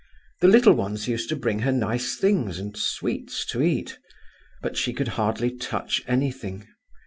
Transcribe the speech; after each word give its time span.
The 0.39 0.47
little 0.47 0.73
ones 0.73 1.07
used 1.07 1.29
to 1.29 1.35
bring 1.35 1.59
her 1.59 1.71
nice 1.71 2.15
things 2.15 2.57
and 2.57 2.75
sweets 2.75 3.45
to 3.45 3.61
eat, 3.61 3.99
but 4.63 4.75
she 4.75 4.93
could 4.93 5.09
hardly 5.09 5.55
touch 5.55 6.01
anything. 6.07 6.67